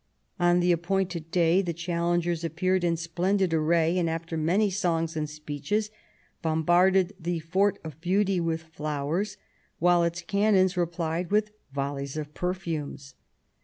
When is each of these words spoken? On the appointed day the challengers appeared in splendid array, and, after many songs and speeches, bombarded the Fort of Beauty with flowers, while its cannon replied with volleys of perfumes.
On 0.39 0.61
the 0.61 0.71
appointed 0.71 1.29
day 1.29 1.61
the 1.61 1.75
challengers 1.75 2.43
appeared 2.43 2.83
in 2.83 2.97
splendid 2.97 3.53
array, 3.53 3.99
and, 3.99 4.09
after 4.09 4.35
many 4.35 4.71
songs 4.71 5.15
and 5.15 5.29
speeches, 5.29 5.91
bombarded 6.41 7.13
the 7.19 7.37
Fort 7.37 7.77
of 7.83 8.01
Beauty 8.01 8.39
with 8.39 8.63
flowers, 8.63 9.37
while 9.77 10.01
its 10.03 10.23
cannon 10.23 10.67
replied 10.75 11.29
with 11.29 11.51
volleys 11.71 12.17
of 12.17 12.33
perfumes. 12.33 13.13